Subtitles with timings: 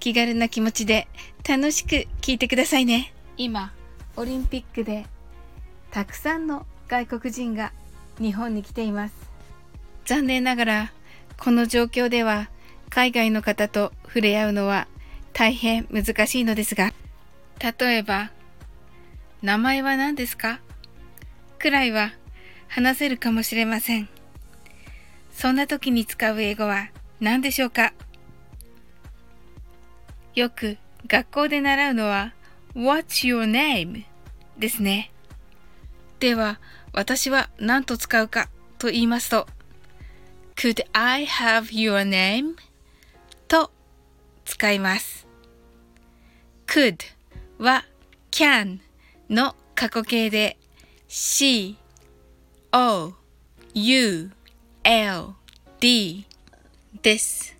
[0.00, 1.06] 気軽な気持ちで
[1.48, 3.12] 楽しく聞いてくださいね。
[3.36, 3.72] 今、
[4.16, 5.06] オリンピックで
[5.90, 7.72] たくさんの外国人が
[8.18, 9.14] 日本に来ています。
[10.06, 10.92] 残念ながら
[11.38, 12.48] この状況では
[12.88, 14.88] 海外の方と触れ合うのは
[15.32, 16.92] 大変難しいのですが、
[17.60, 18.30] 例えば、
[19.42, 20.60] 名前は何ですか？
[21.58, 22.10] くらいは
[22.68, 24.08] 話せるかもしれません。
[25.32, 26.88] そんな時に使う英語は
[27.20, 27.92] 何でしょうか？
[30.40, 32.32] よく学校で習うのは
[32.74, 34.04] What's your name?
[34.58, 35.12] ですね。
[36.18, 36.58] では、
[36.94, 39.46] 私は何と使うかと言いますと
[40.56, 42.54] Could I have your name?
[43.48, 43.70] と
[44.46, 45.26] 使います。
[46.66, 46.96] could
[47.58, 47.84] は
[48.30, 48.78] can
[49.28, 50.56] の過去形で
[51.06, 51.76] c,
[52.72, 53.12] o,
[53.74, 54.30] u,
[54.84, 55.24] l,
[55.80, 56.24] d
[57.02, 57.54] です。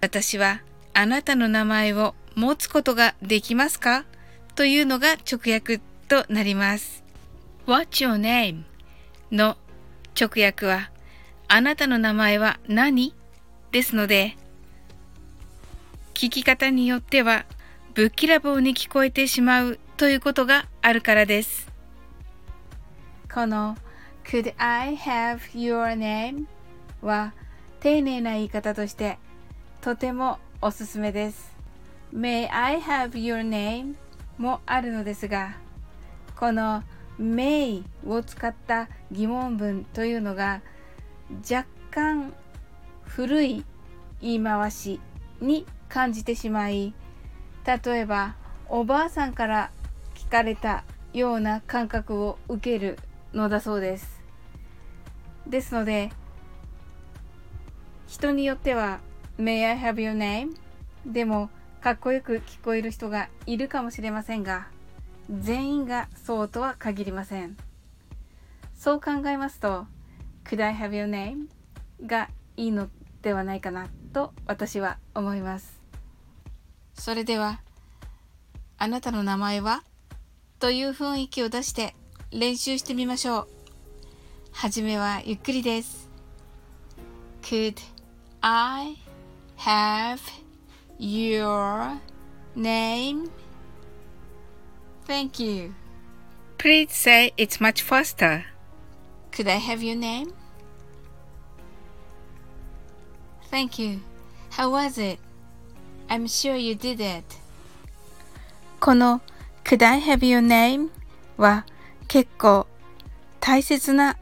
[0.00, 0.60] 私は
[0.94, 4.04] あなたの名前を持つことができますか？
[4.54, 7.02] というのが直訳となります。
[7.66, 8.64] What's your name?
[9.30, 9.56] の
[10.20, 10.90] 直訳は
[11.48, 13.14] あなたの名前は何？
[13.72, 14.36] ですので
[16.14, 17.46] 聞き方によっては
[17.94, 21.68] ぶっきらぼうに聞こえてしまうということがあるからです。
[23.32, 23.76] この
[24.24, 26.46] Could I have your name?
[27.00, 27.32] は
[27.78, 29.18] 丁寧な言い方として
[29.80, 31.52] とてもおすすめです。
[32.14, 33.94] May I have your name?
[34.40, 35.56] もあるのですが
[36.34, 36.82] この
[37.18, 40.62] May を使った疑問文というのが
[41.50, 42.32] 若干
[43.04, 43.64] 古い
[44.22, 44.98] 言い回し
[45.40, 46.94] に感じてしまい
[47.66, 48.34] 例えば
[48.68, 49.70] おばあさんから
[50.14, 52.98] 聞かれたような感覚を受ける
[53.34, 54.22] のだそうです
[55.46, 56.10] ですので
[58.06, 59.00] 人によっては
[59.40, 60.54] May I have your name?
[61.06, 61.48] でも
[61.80, 64.68] かっこよく聞こえる人がいるかもしれませんが
[65.30, 67.56] 全員がそうとは限りません
[68.74, 69.86] そう考えますと
[70.44, 71.46] Could I have your name?
[72.04, 72.28] が
[72.58, 72.88] いいの
[73.22, 75.80] ではないかなと私は思います
[76.92, 77.60] それでは、
[78.76, 79.84] あなたの名前は？
[80.58, 81.94] という雰囲気を出して
[82.30, 83.48] 練習してみましょう。
[84.52, 86.10] はじめはゆっくりです。
[87.40, 87.78] Could
[88.42, 88.98] I
[89.60, 90.22] have
[90.98, 92.00] your
[92.54, 93.30] name?
[95.04, 95.74] Thank you.
[96.56, 98.46] Please say it's much faster.
[99.32, 100.32] Could I have your name?
[103.50, 104.00] Thank you.
[104.50, 105.18] How was it?
[106.08, 107.24] I'm sure you did it.
[108.80, 109.20] この
[109.64, 110.88] Could I have your name?
[111.36, 111.66] は
[112.08, 112.66] 結構
[113.40, 114.16] 大切な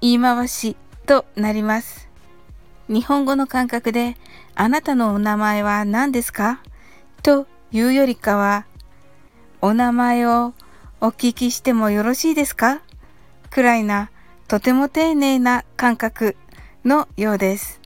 [0.00, 0.76] 言い回し
[1.06, 2.05] となります。
[2.88, 4.16] 日本語の感覚で
[4.54, 6.62] あなたのお名前は何ですか？
[7.22, 8.66] というよりかは
[9.60, 10.54] お名前を
[11.00, 12.82] お聞きしてもよろしいですか？
[13.50, 14.10] くらいな
[14.46, 16.36] とても丁寧な感覚
[16.84, 17.80] のようです。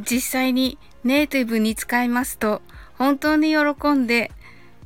[0.00, 2.62] 実際にネイティブに使いますと
[2.96, 4.30] 本当に喜んで、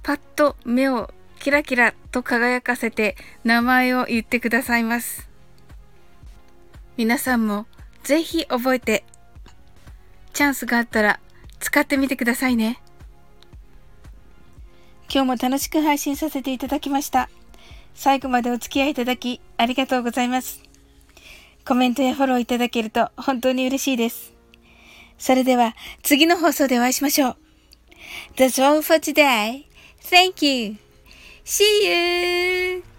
[0.02, 5.28] パッと目をキラキラと輝かせて名前を言ってくださいます。
[6.96, 7.66] 皆さんも
[8.02, 9.04] ぜひ覚えて、
[10.36, 11.18] チャンスがあったら
[11.60, 12.78] 使ってみてくださいね。
[15.10, 17.30] 今日も楽しく配信させていただきました。
[17.94, 20.60] 最後までお付き合いいただきありがとうございます。
[21.64, 24.34] コメントやフォローいただけると本当に嬉しいです。
[25.16, 27.36] それでは次の放送でお会いしましょう。
[28.36, 29.64] That's all for today.
[30.02, 30.76] Thank you.
[31.46, 32.95] See you.